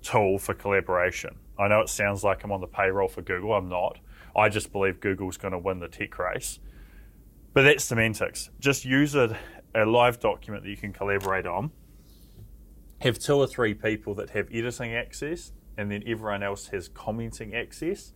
tool 0.03 0.39
for 0.39 0.55
collaboration. 0.55 1.37
I 1.59 1.69
know 1.69 1.81
it 1.81 1.89
sounds 1.89 2.25
like 2.25 2.45
I'm 2.45 2.53
on 2.53 2.61
the 2.61 2.67
payroll 2.67 3.09
for 3.09 3.23
Google. 3.23 3.55
I'm 3.55 3.69
not. 3.69 3.99
I 4.37 4.49
just 4.49 4.73
believe 4.73 5.01
Google's 5.01 5.37
going 5.37 5.53
to 5.53 5.59
win 5.59 5.79
the 5.79 5.89
tech 5.89 6.19
race. 6.19 6.59
But 7.53 7.63
that's 7.63 7.85
semantics. 7.85 8.51
Just 8.59 8.85
use 8.85 9.15
a, 9.15 9.39
a 9.75 9.85
live 9.85 10.19
document 10.21 10.65
that 10.65 10.71
you 10.71 10.77
can 10.77 10.93
collaborate 10.93 11.47
on. 11.47 11.71
Have 13.01 13.19
two 13.19 13.35
or 13.35 13.47
three 13.47 13.75
people 13.75 14.15
that 14.15 14.31
have 14.31 14.49
editing 14.53 14.95
access, 14.95 15.53
and 15.77 15.91
then 15.91 16.03
everyone 16.07 16.43
else 16.43 16.69
has 16.69 16.89
commenting 16.89 17.55
access, 17.55 18.13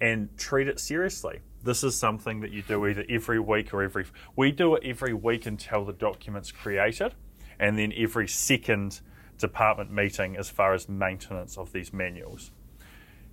and 0.00 0.28
treat 0.36 0.68
it 0.68 0.78
seriously. 0.78 1.40
This 1.62 1.82
is 1.82 1.96
something 1.96 2.40
that 2.40 2.52
you 2.52 2.62
do 2.62 2.86
either 2.86 3.04
every 3.08 3.40
week 3.40 3.74
or 3.74 3.82
every. 3.82 4.06
We 4.36 4.52
do 4.52 4.74
it 4.76 4.84
every 4.84 5.12
week 5.12 5.46
until 5.46 5.84
the 5.84 5.92
document's 5.92 6.52
created, 6.52 7.14
and 7.58 7.78
then 7.78 7.92
every 7.96 8.28
second 8.28 9.00
department 9.38 9.92
meeting 9.92 10.36
as 10.36 10.50
far 10.50 10.74
as 10.74 10.88
maintenance 10.88 11.58
of 11.58 11.72
these 11.72 11.92
manuals. 11.92 12.50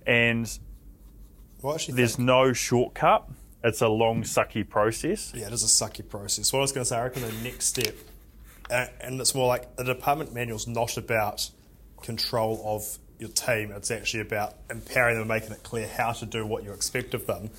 And 0.06 0.46
there's 1.62 2.16
think- 2.16 2.26
no 2.26 2.52
shortcut. 2.52 3.28
It's 3.64 3.80
a 3.80 3.88
long, 3.88 4.22
sucky 4.22 4.68
process. 4.68 5.32
yeah, 5.34 5.46
it 5.48 5.52
is 5.52 5.64
a 5.64 5.66
sucky 5.66 6.08
process. 6.08 6.52
What 6.52 6.60
I 6.60 6.62
was 6.62 6.72
going 6.72 6.84
to 6.84 6.88
say, 6.88 6.96
I 6.96 7.04
reckon 7.04 7.22
the 7.22 7.32
next 7.42 7.66
step, 7.66 7.96
uh, 8.70 8.86
and 9.00 9.20
it's 9.20 9.34
more 9.34 9.48
like 9.48 9.74
the 9.76 9.82
department 9.82 10.32
manual's 10.32 10.68
not 10.68 10.96
about 10.96 11.50
control 12.02 12.62
of 12.64 12.98
your 13.18 13.30
team. 13.30 13.72
It's 13.72 13.90
actually 13.90 14.20
about 14.20 14.54
empowering 14.70 15.14
them 15.14 15.22
and 15.22 15.28
making 15.28 15.52
it 15.52 15.64
clear 15.64 15.88
how 15.88 16.12
to 16.12 16.26
do 16.26 16.46
what 16.46 16.62
you 16.62 16.72
expect 16.72 17.14
of 17.14 17.26
them. 17.26 17.50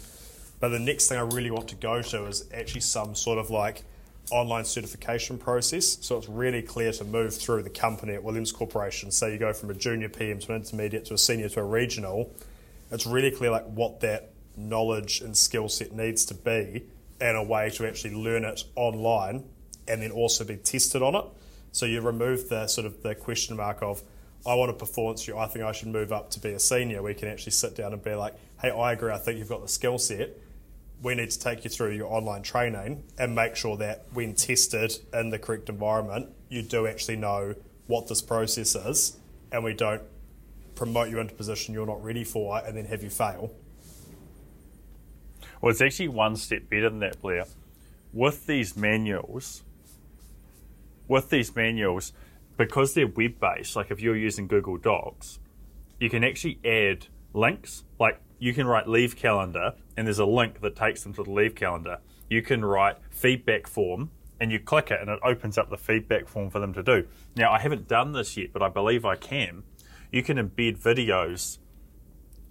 But 0.59 0.69
the 0.69 0.79
next 0.79 1.07
thing 1.07 1.17
I 1.17 1.21
really 1.21 1.51
want 1.51 1.67
to 1.69 1.75
go 1.75 2.01
to 2.01 2.25
is 2.25 2.45
actually 2.53 2.81
some 2.81 3.15
sort 3.15 3.37
of 3.37 3.49
like 3.49 3.83
online 4.31 4.65
certification 4.65 5.37
process. 5.37 5.97
So 6.01 6.17
it's 6.17 6.27
really 6.27 6.61
clear 6.61 6.91
to 6.93 7.03
move 7.03 7.35
through 7.35 7.63
the 7.63 7.69
company 7.69 8.13
at 8.13 8.23
Williams 8.23 8.51
Corporation. 8.51 9.11
Say 9.11 9.33
you 9.33 9.37
go 9.37 9.53
from 9.53 9.69
a 9.69 9.73
junior 9.73 10.09
PM 10.09 10.39
to 10.39 10.53
an 10.53 10.61
intermediate 10.61 11.05
to 11.05 11.13
a 11.13 11.17
senior 11.17 11.49
to 11.49 11.59
a 11.61 11.63
regional. 11.63 12.33
It's 12.91 13.05
really 13.05 13.31
clear 13.31 13.51
like 13.51 13.65
what 13.65 14.01
that 14.01 14.31
knowledge 14.55 15.21
and 15.21 15.37
skill 15.37 15.69
set 15.69 15.91
needs 15.91 16.25
to 16.25 16.33
be 16.33 16.83
and 17.21 17.37
a 17.37 17.43
way 17.43 17.69
to 17.69 17.87
actually 17.87 18.15
learn 18.15 18.43
it 18.43 18.63
online 18.75 19.43
and 19.87 20.01
then 20.01 20.11
also 20.11 20.43
be 20.43 20.57
tested 20.57 21.01
on 21.01 21.15
it. 21.15 21.25
So 21.71 21.85
you 21.85 22.01
remove 22.01 22.49
the 22.49 22.67
sort 22.67 22.87
of 22.87 23.03
the 23.03 23.15
question 23.15 23.55
mark 23.55 23.81
of 23.81 24.01
I 24.45 24.55
want 24.55 24.71
a 24.71 24.73
performance 24.73 25.27
review. 25.27 25.39
I 25.39 25.47
think 25.47 25.65
I 25.65 25.71
should 25.71 25.89
move 25.89 26.11
up 26.11 26.31
to 26.31 26.39
be 26.39 26.51
a 26.51 26.59
senior. 26.59 27.01
We 27.01 27.13
can 27.13 27.27
actually 27.27 27.51
sit 27.51 27.75
down 27.75 27.93
and 27.93 28.03
be 28.03 28.13
like, 28.13 28.35
hey, 28.61 28.71
I 28.71 28.93
agree. 28.93 29.11
I 29.11 29.17
think 29.17 29.39
you've 29.39 29.49
got 29.49 29.61
the 29.61 29.67
skill 29.67 29.97
set. 29.97 30.37
We 31.01 31.13
need 31.15 31.29
to 31.29 31.39
take 31.39 31.63
you 31.63 31.69
through 31.69 31.91
your 31.91 32.11
online 32.11 32.41
training 32.41 33.03
and 33.17 33.35
make 33.35 33.55
sure 33.55 33.77
that 33.77 34.05
when 34.13 34.33
tested 34.33 34.93
in 35.13 35.29
the 35.29 35.37
correct 35.37 35.69
environment, 35.69 36.29
you 36.49 36.63
do 36.63 36.87
actually 36.87 37.17
know 37.17 37.53
what 37.85 38.07
this 38.07 38.21
process 38.21 38.75
is 38.75 39.17
and 39.51 39.63
we 39.63 39.73
don't 39.73 40.01
promote 40.75 41.09
you 41.09 41.19
into 41.19 41.33
a 41.33 41.37
position 41.37 41.73
you're 41.73 41.85
not 41.85 42.03
ready 42.03 42.23
for 42.23 42.57
and 42.65 42.77
then 42.77 42.85
have 42.85 43.03
you 43.03 43.09
fail. 43.09 43.51
Well, 45.61 45.71
it's 45.71 45.81
actually 45.81 46.09
one 46.09 46.35
step 46.35 46.69
better 46.69 46.89
than 46.89 46.99
that, 46.99 47.21
Blair. 47.21 47.45
With 48.13 48.45
these 48.45 48.75
manuals, 48.77 49.63
with 51.07 51.29
these 51.29 51.55
manuals, 51.55 52.13
because 52.57 52.93
they're 52.93 53.07
web 53.07 53.39
based, 53.39 53.75
like 53.75 53.91
if 53.91 53.99
you're 53.99 54.15
using 54.15 54.47
Google 54.47 54.77
Docs, 54.77 55.39
you 55.99 56.09
can 56.09 56.23
actually 56.23 56.59
add 56.63 57.07
links. 57.33 57.83
Like 57.99 58.19
you 58.39 58.53
can 58.53 58.67
write 58.67 58.87
leave 58.87 59.15
calendar, 59.15 59.73
and 59.95 60.07
there's 60.07 60.19
a 60.19 60.25
link 60.25 60.61
that 60.61 60.75
takes 60.75 61.03
them 61.03 61.13
to 61.13 61.23
the 61.23 61.31
leave 61.31 61.55
calendar. 61.55 61.99
You 62.29 62.41
can 62.41 62.63
write 62.63 62.97
feedback 63.09 63.67
form, 63.67 64.11
and 64.39 64.51
you 64.51 64.59
click 64.59 64.91
it, 64.91 64.99
and 65.01 65.09
it 65.09 65.19
opens 65.23 65.57
up 65.57 65.69
the 65.69 65.77
feedback 65.77 66.27
form 66.27 66.49
for 66.49 66.59
them 66.59 66.73
to 66.73 66.83
do. 66.83 67.07
Now, 67.35 67.51
I 67.51 67.59
haven't 67.59 67.87
done 67.87 68.11
this 68.11 68.37
yet, 68.37 68.53
but 68.53 68.61
I 68.61 68.69
believe 68.69 69.05
I 69.05 69.15
can. 69.15 69.63
You 70.11 70.23
can 70.23 70.37
embed 70.37 70.77
videos 70.81 71.57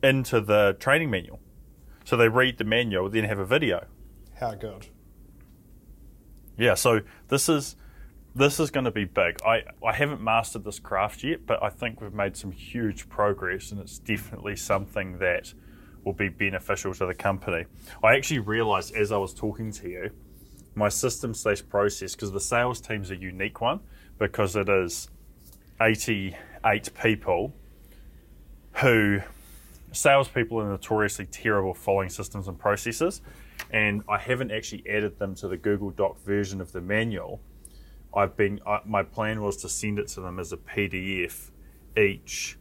into 0.03 0.41
the 0.41 0.77
training 0.79 1.11
manual. 1.11 1.41
So 2.05 2.17
they 2.17 2.29
read 2.29 2.59
the 2.59 2.65
manual, 2.65 3.09
then 3.09 3.25
have 3.25 3.39
a 3.39 3.47
video. 3.47 3.87
How 4.39 4.55
good. 4.55 4.89
Yeah, 6.59 6.75
so 6.75 7.01
this 7.29 7.49
is 7.49 7.77
this 8.35 8.61
is 8.61 8.71
going 8.71 8.85
to 8.85 8.91
be 8.91 9.05
big. 9.05 9.41
I, 9.43 9.63
I 9.85 9.95
haven't 9.95 10.21
mastered 10.21 10.65
this 10.65 10.79
craft 10.79 11.25
yet, 11.25 11.47
but 11.47 11.63
I 11.63 11.71
think 11.71 12.03
we've 12.03 12.13
made 12.13 12.37
some 12.37 12.53
huge 12.53 13.09
progress, 13.09 13.73
and 13.73 13.81
it's 13.81 13.99
definitely 13.99 14.57
something 14.57 15.19
that 15.19 15.55
will 16.07 16.15
be 16.15 16.29
beneficial 16.29 16.95
to 16.95 17.05
the 17.05 17.15
company. 17.15 17.67
I 18.03 18.15
actually 18.15 18.39
realized 18.39 18.95
as 18.95 19.11
I 19.11 19.19
was 19.19 19.35
talking 19.35 19.73
to 19.73 19.89
you, 19.91 20.11
my 20.77 20.89
system 20.89 21.35
slash 21.35 21.63
process, 21.69 22.15
because 22.15 22.31
the 22.31 22.41
sales 22.41 22.81
team's 22.81 23.11
a 23.11 23.17
unique 23.17 23.61
one, 23.61 23.81
because 24.19 24.55
it 24.55 24.69
is 24.69 25.11
88 25.81 26.91
people 27.03 27.53
who 28.75 29.21
salespeople 29.91 30.61
are 30.61 30.69
notoriously 30.69 31.27
terrible 31.27 31.75
following 31.75 32.09
systems 32.09 32.47
and 32.47 32.57
processes, 32.59 33.21
and 33.71 34.03
I 34.09 34.19
haven't 34.19 34.53
actually 34.53 34.85
added 34.89 35.19
them 35.19 35.35
to 35.37 35.49
the 35.49 35.57
Google 35.57 35.91
Doc 35.91 36.21
version 36.21 36.61
of 36.61 36.71
the 36.71 36.81
manual. 36.81 37.41
I've 38.15 38.37
been 38.37 38.61
I, 38.67 38.81
my 38.85 39.03
plan 39.03 39.43
was 39.43 39.57
to 39.59 39.69
send 39.69 39.99
it 39.99 40.09
to 40.09 40.21
them 40.21 40.39
as 40.39 40.53
a 40.53 40.57
PDF 40.57 41.51
each 41.97 42.59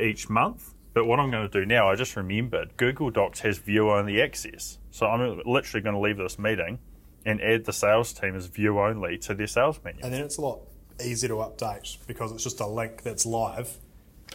each 0.00 0.30
month. 0.30 0.74
But 0.92 1.06
what 1.06 1.20
I'm 1.20 1.30
going 1.30 1.48
to 1.48 1.60
do 1.60 1.64
now, 1.64 1.88
I 1.88 1.94
just 1.94 2.16
remembered 2.16 2.76
Google 2.76 3.10
Docs 3.10 3.40
has 3.40 3.58
view 3.58 3.90
only 3.90 4.20
access, 4.20 4.78
so 4.90 5.06
I'm 5.06 5.40
literally 5.46 5.82
going 5.82 5.94
to 5.94 6.00
leave 6.00 6.16
this 6.16 6.38
meeting 6.38 6.78
and 7.24 7.40
add 7.40 7.64
the 7.64 7.72
sales 7.72 8.12
team 8.12 8.34
as 8.34 8.46
view 8.46 8.80
only 8.80 9.18
to 9.18 9.34
their 9.34 9.46
sales 9.46 9.78
menu. 9.84 10.00
And 10.02 10.12
then 10.12 10.22
it's 10.22 10.38
a 10.38 10.40
lot 10.40 10.60
easier 11.04 11.28
to 11.28 11.36
update 11.36 11.98
because 12.06 12.32
it's 12.32 12.42
just 12.42 12.60
a 12.60 12.66
link 12.66 13.02
that's 13.02 13.24
live. 13.24 13.76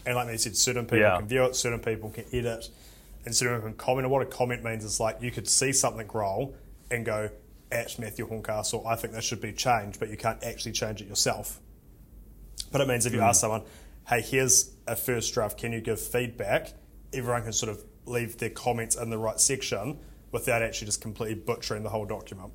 And 0.06 0.16
like 0.16 0.28
they 0.28 0.38
said, 0.38 0.56
certain 0.56 0.86
people 0.86 1.00
Yeah. 1.00 1.18
can 1.18 1.28
view 1.28 1.44
it, 1.46 1.56
certain 1.56 1.80
people 1.80 2.10
can 2.10 2.26
edit, 2.32 2.70
and 3.26 3.36
certain 3.36 3.56
people 3.58 3.70
can 3.70 3.78
comment. 3.78 4.06
And 4.06 4.12
what 4.12 4.22
a 4.22 4.26
comment 4.26 4.64
means 4.64 4.84
is 4.86 5.00
like 5.00 5.22
you 5.22 5.32
could 5.32 5.48
see 5.48 5.74
something 5.74 6.08
wrong 6.14 6.54
and 6.90 7.06
go, 7.06 7.30
at 7.72 7.98
Matthew 8.00 8.28
Horncastle, 8.28 8.88
I 8.88 8.96
think 8.96 9.14
that 9.14 9.24
should 9.24 9.42
be 9.42 9.52
changed, 9.52 10.00
but 10.00 10.10
you 10.10 10.18
can't 10.18 10.44
actually 10.44 10.72
change 10.72 11.02
it 11.02 11.08
yourself. 11.08 11.60
But 12.72 12.82
it 12.82 12.88
means 12.88 13.06
if 13.06 13.14
you 13.14 13.20
hmm. 13.20 13.26
ask 13.26 13.42
someone, 13.42 13.64
hey, 14.08 14.22
here's 14.22 14.72
a 14.88 14.96
first 14.96 15.34
draft, 15.34 15.58
can 15.58 15.72
you 15.72 15.82
give 15.82 16.00
feedback? 16.00 16.74
Everyone 17.14 17.44
can 17.44 17.54
sort 17.54 17.72
of 17.72 17.84
leave 18.06 18.38
their 18.38 18.50
comments 18.50 18.96
in 18.96 19.10
the 19.10 19.18
right 19.18 19.40
section 19.40 20.00
without 20.32 20.62
actually 20.62 20.86
just 20.86 21.02
completely 21.02 21.36
butchering 21.36 21.84
the 21.84 21.90
whole 21.90 22.06
document. 22.06 22.52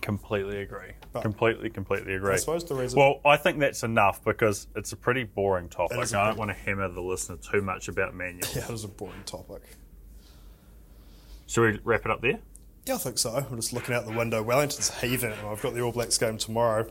Completely 0.00 0.62
agree. 0.62 0.92
But- 1.12 1.22
completely, 1.22 1.68
completely 1.68 2.14
agree. 2.14 2.34
I 2.34 2.36
suppose 2.36 2.64
the 2.64 2.74
reason- 2.74 2.98
Well, 2.98 3.20
I 3.24 3.36
think 3.36 3.58
that's 3.58 3.82
enough 3.82 4.24
because 4.24 4.66
it's 4.74 4.92
a 4.92 4.96
pretty 4.96 5.24
boring 5.24 5.68
topic. 5.68 5.98
I 5.98 6.04
don't 6.28 6.38
want 6.38 6.50
to 6.50 6.54
hammer 6.54 6.88
the 6.88 7.02
listener 7.02 7.36
too 7.36 7.60
much 7.60 7.88
about 7.88 8.14
manuals. 8.14 8.54
Yeah, 8.56 8.64
it 8.64 8.70
was 8.70 8.84
a 8.84 8.88
boring 8.88 9.22
topic. 9.26 9.62
Should 11.46 11.72
we 11.74 11.80
wrap 11.84 12.04
it 12.04 12.10
up 12.10 12.20
there? 12.22 12.38
Yeah, 12.86 12.94
I 12.94 12.98
think 12.98 13.18
so. 13.18 13.30
I'm 13.34 13.56
just 13.56 13.72
looking 13.72 13.94
out 13.94 14.06
the 14.06 14.12
window. 14.12 14.42
Wellington's 14.42 14.88
heaving, 15.00 15.32
and 15.32 15.46
I've 15.48 15.60
got 15.60 15.74
the 15.74 15.80
All 15.82 15.92
Blacks 15.92 16.16
game 16.16 16.38
tomorrow. 16.38 16.90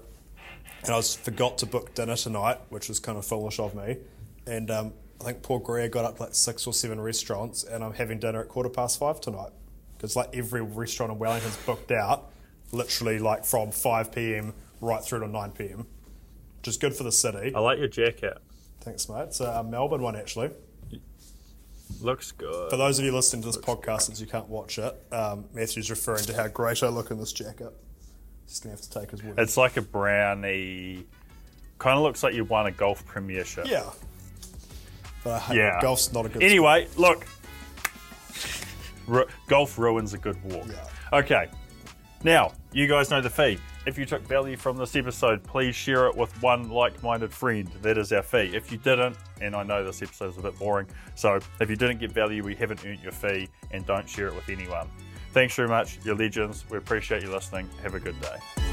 And 0.84 0.94
I 0.94 0.98
was 0.98 1.16
forgot 1.16 1.58
to 1.60 1.66
book 1.66 1.94
dinner 1.94 2.16
tonight, 2.16 2.58
which 2.70 2.88
was 2.90 3.00
kind 3.00 3.18
of 3.18 3.26
foolish 3.26 3.60
of 3.60 3.76
me. 3.76 3.98
And 4.48 4.72
um, 4.72 4.94
I 5.22 5.26
think 5.26 5.42
poor 5.42 5.60
Greer 5.60 5.90
got 5.90 6.06
up 6.06 6.20
like 6.20 6.34
six 6.34 6.66
or 6.66 6.74
seven 6.74 7.00
restaurants, 7.02 7.64
and 7.64 7.84
I'm 7.84 7.94
having 7.94 8.20
dinner 8.20 8.42
at 8.42 8.48
quarter 8.48 8.70
past 8.70 9.00
five 9.00 9.20
tonight. 9.20 9.52
Because 9.98 10.16
like 10.16 10.36
every 10.36 10.62
restaurant 10.62 11.12
in 11.12 11.20
Wellington's 11.20 11.58
booked 11.58 11.92
out, 11.92 12.32
literally 12.72 13.20
like 13.20 13.44
from 13.44 13.72
5 13.72 14.12
p.m. 14.14 14.54
right 14.80 15.04
through 15.04 15.20
to 15.20 15.28
9 15.28 15.52
p.m. 15.52 15.86
Which 16.60 16.68
is 16.68 16.78
good 16.78 16.96
for 16.96 17.04
the 17.04 17.12
city. 17.12 17.54
I 17.54 17.60
like 17.60 17.80
your 17.80 17.88
jacket. 17.88 18.38
Thanks, 18.82 19.10
mate. 19.10 19.24
It's 19.24 19.42
a 19.42 19.64
Melbourne 19.64 20.02
one 20.02 20.16
actually. 20.16 20.52
Looks 22.02 22.32
good. 22.32 22.70
For 22.70 22.78
those 22.78 23.00
of 23.00 23.06
you 23.06 23.12
listening 23.12 23.42
to 23.42 23.48
this 23.48 23.58
podcast, 23.58 24.04
since 24.04 24.22
you 24.22 24.28
can't 24.28 24.48
watch 24.48 24.78
it, 24.78 24.96
um, 25.12 25.46
Matthew's 25.54 25.90
referring 25.90 26.24
to 26.26 26.34
how 26.36 26.48
great 26.48 26.82
I 26.84 26.88
look 26.88 27.12
in 27.12 27.18
this 27.18 27.34
jacket. 27.34 27.74
Just 28.50 28.64
gonna 28.64 28.74
have 28.76 28.82
to 28.82 28.90
take 28.90 29.12
his 29.12 29.24
word. 29.24 29.38
It's 29.40 29.56
like 29.56 29.78
a 29.78 29.82
brownie. 29.82 31.06
Kind 31.78 31.98
of 31.98 32.04
looks 32.04 32.24
like 32.24 32.34
you 32.34 32.44
won 32.44 32.66
a 32.66 32.72
golf 32.72 33.06
premiership. 33.06 33.68
yeah, 33.68 33.90
but 35.24 35.34
I 35.34 35.40
hate 35.40 35.58
Yeah. 35.58 35.80
golf's 35.82 36.12
not 36.12 36.26
a 36.26 36.30
good. 36.30 36.44
Anyway, 36.44 36.88
look. 36.98 37.26
Ru- 39.08 39.28
golf 39.48 39.78
ruins 39.80 40.14
a 40.14 40.18
good 40.18 40.42
walk. 40.44 40.68
Yeah. 40.68 41.18
Okay. 41.20 41.48
Now, 42.24 42.52
you 42.74 42.86
guys 42.88 43.10
know 43.10 43.22
the 43.22 43.30
fee. 43.30 43.58
If 43.86 43.98
you 43.98 44.06
took 44.06 44.22
value 44.24 44.58
from 44.58 44.76
this 44.78 44.96
episode, 44.96 45.42
please 45.44 45.74
share 45.74 46.08
it 46.08 46.16
with 46.16 46.30
one 46.44 46.70
like 46.70 47.02
minded 47.02 47.32
friend. 47.34 47.68
That 47.82 47.98
is 47.98 48.12
our 48.12 48.22
fee. 48.22 48.52
If 48.54 48.72
you 48.72 48.78
didn't, 48.78 49.16
and 49.42 49.56
I 49.56 49.64
know 49.64 49.84
this 49.86 50.02
episode 50.02 50.32
is 50.32 50.38
a 50.38 50.42
bit 50.42 50.60
boring, 50.60 50.88
so 51.16 51.40
if 51.62 51.70
you 51.70 51.76
didn't 51.78 52.00
get 52.00 52.12
value, 52.12 52.44
we 52.44 52.56
haven't 52.56 52.86
earned 52.86 53.00
your 53.02 53.14
fee, 53.14 53.48
and 53.72 53.86
don't 53.86 54.08
share 54.08 54.28
it 54.28 54.36
with 54.36 54.50
anyone. 54.50 54.90
Thanks 55.32 55.56
very 55.56 55.68
much. 55.68 56.00
You're 56.04 56.16
legends. 56.16 56.66
We 56.70 56.78
appreciate 56.78 57.22
you 57.24 57.32
listening. 57.32 57.70
Have 57.84 57.94
a 57.94 58.00
good 58.00 58.20
day. 58.22 58.69